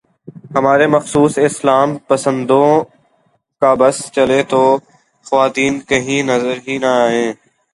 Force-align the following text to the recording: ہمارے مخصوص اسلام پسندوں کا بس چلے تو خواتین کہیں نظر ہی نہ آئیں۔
ہمارے 0.55 0.85
مخصوص 0.87 1.33
اسلام 1.47 1.89
پسندوں 2.07 2.69
کا 3.61 3.71
بس 3.79 3.97
چلے 4.15 4.41
تو 4.51 4.61
خواتین 5.25 5.73
کہیں 5.89 6.21
نظر 6.23 6.55
ہی 6.67 6.77
نہ 6.77 6.91
آئیں۔ 7.05 7.31